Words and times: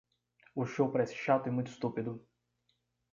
O 0.55 0.65
show 0.65 0.91
parece 0.91 1.13
chato 1.13 1.45
e 1.47 1.51
muito 1.51 1.69
estúpido. 1.69 2.27